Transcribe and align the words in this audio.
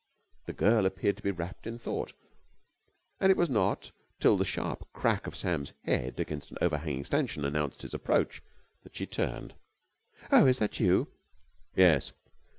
The 0.47 0.53
girl 0.53 0.87
appeared 0.87 1.17
to 1.17 1.21
be 1.21 1.29
wrapped 1.29 1.67
in 1.67 1.77
thought, 1.77 2.13
and 3.19 3.31
it 3.31 3.37
was 3.37 3.51
not 3.51 3.91
till 4.19 4.35
the 4.35 4.43
sharp 4.43 4.87
crack 4.93 5.27
of 5.27 5.35
Sam's 5.35 5.73
head 5.83 6.19
against 6.19 6.49
an 6.49 6.57
overhanging 6.59 7.05
stanchion 7.05 7.45
announced 7.45 7.83
his 7.83 7.93
approach 7.93 8.41
that 8.81 8.95
she 8.95 9.05
turned. 9.05 9.53
"Oh, 10.31 10.47
is 10.47 10.57
that 10.57 10.79
you?" 10.79 11.07
"Yes." 11.75 12.13